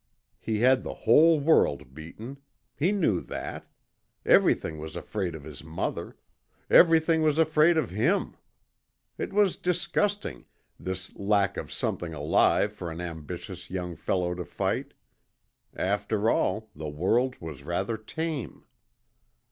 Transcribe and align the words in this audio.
He 0.39 0.61
had 0.61 0.81
the 0.81 0.95
whole 1.05 1.39
world 1.39 1.93
beaten. 1.93 2.39
He 2.75 2.91
knew 2.91 3.21
that. 3.21 3.67
Everything 4.25 4.79
was 4.79 4.95
afraid 4.95 5.35
of 5.35 5.43
his 5.43 5.63
mother. 5.63 6.17
Everything 6.71 7.21
was 7.21 7.37
afraid 7.37 7.77
of 7.77 7.91
HIM. 7.91 8.35
It 9.19 9.31
was 9.31 9.57
disgusting 9.57 10.45
this 10.79 11.15
lack 11.15 11.55
of 11.55 11.71
something 11.71 12.15
alive 12.15 12.73
for 12.73 12.89
an 12.89 12.99
ambitious 12.99 13.69
young 13.69 13.95
fellow 13.95 14.33
to 14.33 14.43
fight. 14.43 14.95
After 15.75 16.31
all, 16.31 16.71
the 16.75 16.89
world 16.89 17.35
was 17.39 17.61
rather 17.61 17.95
tame. 17.95 18.65